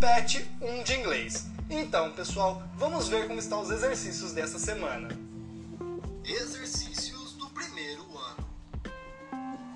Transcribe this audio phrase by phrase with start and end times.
[0.00, 1.46] PET 1 de inglês.
[1.68, 5.08] Então, pessoal, vamos ver como estão os exercícios dessa semana.
[6.24, 8.48] Exercícios do primeiro ano.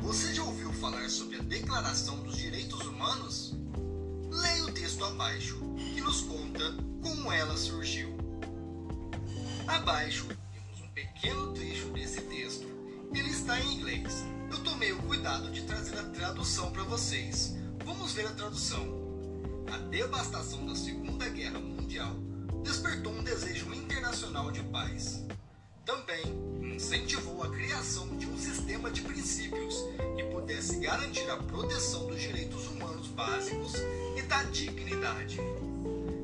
[0.00, 3.54] Você já ouviu falar sobre a Declaração dos Direitos Humanos?
[4.30, 5.58] Leia o texto abaixo,
[5.94, 6.70] que nos conta
[7.02, 8.14] como ela surgiu.
[9.66, 12.66] Abaixo temos um pequeno trecho desse texto.
[13.14, 14.22] Ele está em inglês.
[14.50, 17.54] Eu tomei o cuidado de trazer a tradução para vocês.
[17.86, 18.99] Vamos ver a tradução
[19.72, 22.16] a devastação da Segunda Guerra Mundial
[22.64, 25.24] despertou um desejo internacional de paz.
[25.84, 26.22] Também
[26.74, 29.76] incentivou a criação de um sistema de princípios
[30.16, 33.74] que pudesse garantir a proteção dos direitos humanos básicos
[34.16, 35.38] e da dignidade.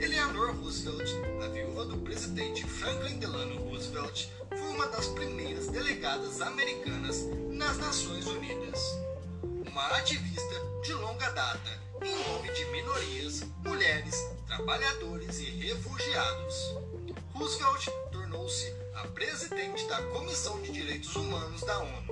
[0.00, 1.10] Eleanor Roosevelt,
[1.42, 8.26] a viúva do presidente Franklin Delano Roosevelt, foi uma das primeiras delegadas americanas nas Nações
[8.26, 8.80] Unidas.
[9.74, 14.14] Uma ativista de longa data em nome de minorias, mulheres,
[14.46, 16.76] trabalhadores e refugiados.
[17.32, 22.04] Roosevelt tornou-se a presidente da Comissão de Direitos Humanos da ONU.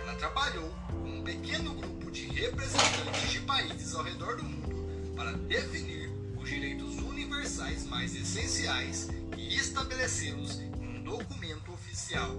[0.00, 5.30] Ela trabalhou com um pequeno grupo de representantes de países ao redor do mundo para
[5.34, 6.10] definir
[6.42, 12.32] os direitos universais mais essenciais e estabelecê-los em um documento oficial.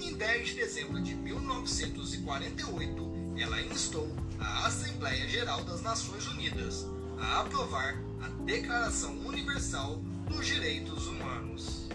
[0.00, 4.08] Em 10 de dezembro de 1948, ela instou
[4.40, 6.86] a Assembleia Geral das Nações Unidas
[7.20, 9.96] a aprovar a Declaração Universal
[10.28, 11.88] dos Direitos Humanos.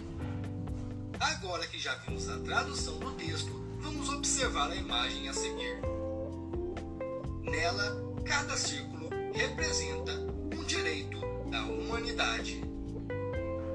[1.20, 5.80] Agora que já vimos a tradução do texto, vamos observar a imagem a seguir.
[7.42, 10.12] Nela, cada círculo representa
[10.56, 12.62] um direito da humanidade.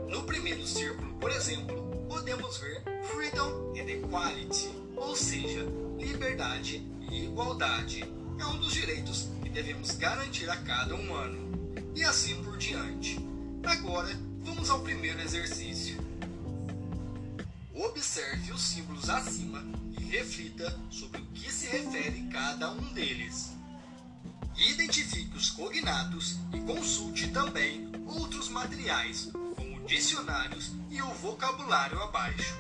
[0.09, 5.65] No primeiro círculo, por exemplo, podemos ver Freedom and Equality, ou seja,
[5.99, 8.03] liberdade e igualdade
[8.39, 11.49] é um dos direitos que devemos garantir a cada humano.
[11.95, 13.19] E assim por diante.
[13.63, 14.09] Agora,
[14.43, 15.97] vamos ao primeiro exercício.
[17.73, 19.64] Observe os símbolos acima
[19.97, 23.52] e reflita sobre o que se refere cada um deles.
[24.58, 32.58] Identifique os cognatos e consulte também outros materiais, como dicionários e o vocabulário abaixo.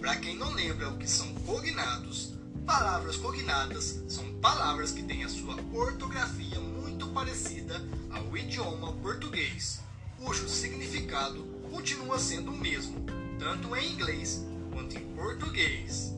[0.00, 2.37] Para quem não lembra o que são cognatos,
[2.68, 9.80] Palavras cognatas são palavras que têm a sua ortografia muito parecida ao idioma português,
[10.18, 13.06] cujo significado continua sendo o mesmo,
[13.38, 16.12] tanto em inglês quanto em português.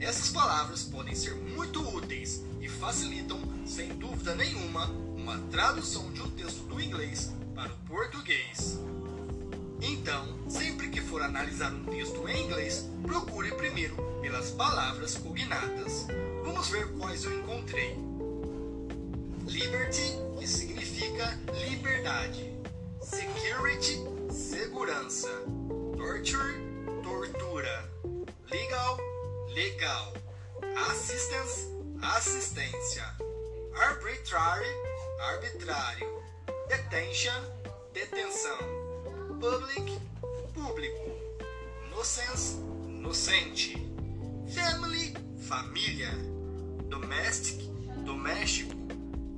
[0.00, 6.30] Essas palavras podem ser muito úteis e facilitam, sem dúvida nenhuma, uma tradução de um
[6.30, 8.80] texto do inglês para o português.
[9.82, 10.69] Então, que
[11.10, 16.06] for analisar um texto em inglês, procure primeiro pelas palavras cognatas.
[16.44, 17.96] Vamos ver quais eu encontrei.
[19.44, 21.36] Liberty, que significa
[21.68, 22.54] liberdade.
[23.02, 23.98] Security,
[24.32, 25.28] segurança.
[25.96, 26.54] Torture,
[27.02, 27.90] tortura.
[28.48, 28.96] Legal,
[29.48, 30.12] legal.
[30.90, 31.66] Assistance,
[32.00, 33.04] assistência.
[33.74, 34.68] Arbitrary,
[35.18, 36.22] arbitrário.
[36.68, 37.42] Detention,
[37.92, 38.80] detenção
[39.40, 39.98] public,
[40.52, 41.00] público,
[41.90, 42.56] nonsense,
[42.88, 43.74] inocente,
[44.52, 46.10] family, família,
[46.88, 47.62] domestic,
[48.04, 48.74] doméstico,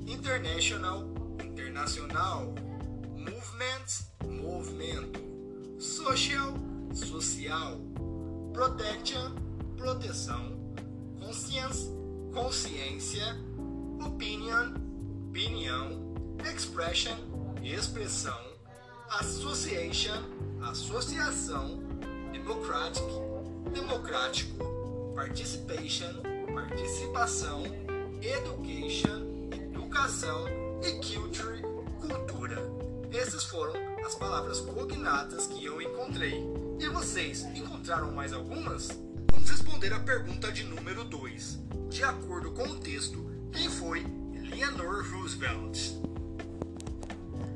[0.06, 1.04] international,
[1.44, 2.54] internacional,
[3.16, 5.20] movement, movimento,
[5.80, 6.54] social,
[6.94, 7.78] social,
[8.52, 9.34] protection,
[9.76, 10.58] proteção,
[11.20, 11.90] conscience,
[12.32, 13.36] consciência,
[14.04, 14.74] opinion,
[15.28, 16.14] opinião,
[16.52, 17.16] expression,
[17.62, 18.51] expressão,
[19.20, 20.24] Association,
[20.62, 21.82] associação,
[22.32, 23.04] democratic,
[23.74, 26.22] democrático, participation,
[26.54, 27.62] participação,
[28.22, 30.46] education, educação
[30.82, 31.60] e culture,
[32.00, 32.56] cultura.
[33.12, 33.74] Essas foram
[34.04, 36.42] as palavras cognatas que eu encontrei.
[36.80, 38.88] E vocês encontraram mais algumas?
[39.30, 41.58] Vamos responder a pergunta de número 2.
[41.90, 46.11] De acordo com o texto, quem foi Eleanor Roosevelt?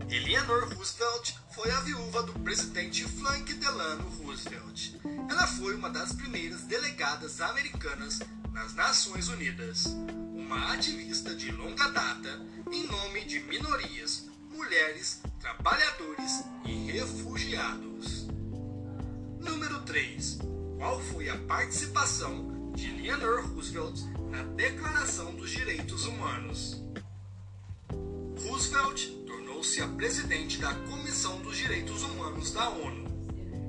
[0.08, 4.94] Eleanor Roosevelt foi a viúva do presidente Frank Delano Roosevelt.
[5.28, 8.20] Ela foi uma das primeiras delegadas americanas
[8.52, 9.86] nas Nações Unidas,
[10.32, 18.28] uma ativista de longa data em nome de minorias, mulheres, trabalhadores e refugiados.
[19.40, 20.38] Número 3.
[20.78, 24.00] Qual foi a participação de Eleanor Roosevelt
[24.30, 26.80] na Declaração dos Direitos Humanos?
[28.40, 29.15] Roosevelt
[29.66, 33.04] tornou-se a presidente da Comissão dos Direitos Humanos da ONU.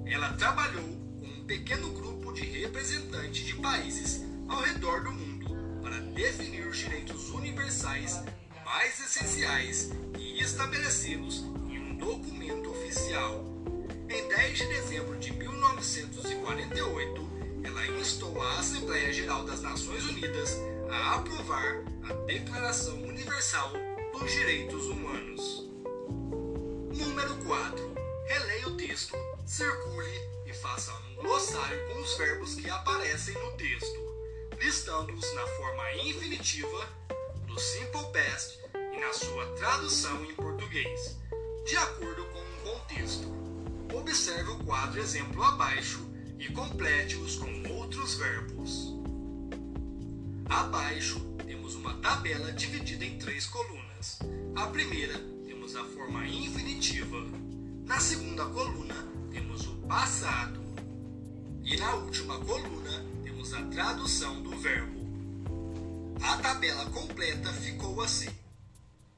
[0.05, 0.83] Ela trabalhou
[1.19, 6.77] com um pequeno grupo de representantes de países ao redor do mundo para definir os
[6.77, 8.23] direitos universais
[8.63, 13.44] mais essenciais e estabelecê-los em um documento oficial.
[14.07, 17.29] Em 10 de dezembro de 1948,
[17.63, 20.57] ela instou a Assembleia Geral das Nações Unidas
[20.91, 23.73] a aprovar a Declaração Universal
[24.13, 25.66] dos Direitos Humanos.
[27.17, 27.95] Número 4.
[28.27, 33.99] Releia o texto, circule e faça um glossário com os verbos que aparecem no texto,
[34.59, 36.87] listando-os na forma infinitiva,
[37.47, 38.59] no simple past
[38.93, 41.17] e na sua tradução em português,
[41.65, 43.27] de acordo com o contexto.
[43.95, 48.93] Observe o quadro exemplo abaixo e complete-os com outros verbos.
[50.47, 54.19] Abaixo temos uma tabela dividida em três colunas.
[54.55, 55.36] A primeira
[55.67, 57.17] temos a forma infinitiva.
[57.85, 58.95] Na segunda coluna
[59.31, 60.61] temos o passado.
[61.61, 65.05] E na última coluna temos a tradução do verbo.
[66.21, 68.29] A tabela completa ficou assim: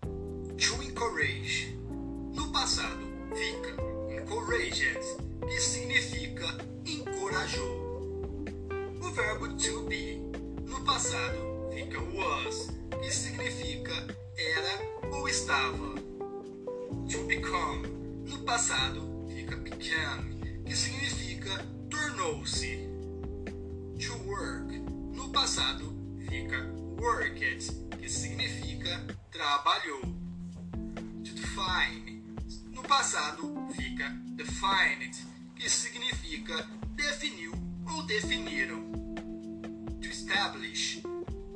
[0.01, 1.77] To encourage.
[2.33, 3.05] No passado
[3.35, 3.75] fica
[4.19, 4.99] encouraged,
[5.47, 6.47] que significa
[6.83, 8.45] encorajou.
[9.01, 10.19] O verbo to be
[10.65, 12.69] no passado fica was,
[12.99, 13.93] que significa
[14.35, 16.08] era ou estava.
[17.09, 17.81] To become
[18.27, 22.87] no passado fica became, que significa tornou-se.
[23.99, 24.77] To work
[25.15, 25.91] no passado
[26.29, 30.01] fica worked, que significa trabalhou.
[31.23, 32.21] To define
[32.71, 33.41] no passado
[33.73, 35.15] fica defined,
[35.55, 36.63] que significa
[36.95, 37.53] definiu
[37.91, 38.83] ou definiram.
[39.99, 41.01] To establish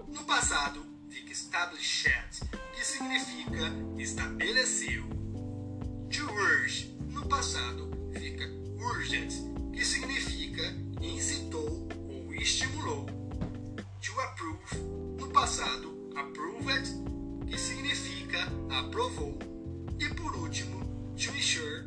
[0.08, 2.42] no passado fica established,
[2.76, 5.23] que significa estabeleceu.
[6.36, 8.50] Urge no passado fica
[8.80, 9.30] urged,
[9.72, 10.64] que significa
[11.00, 13.06] incitou ou estimulou.
[14.02, 14.78] To approve
[15.20, 16.90] no passado approved,
[17.48, 18.40] que significa
[18.72, 19.38] aprovou.
[20.00, 21.84] E por último, to ensure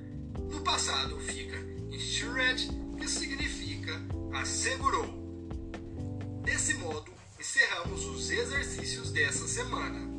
[0.48, 1.58] no passado fica
[1.90, 4.00] insured, que significa
[4.32, 5.26] assegurou.
[6.44, 10.15] Desse modo, encerramos os exercícios dessa semana.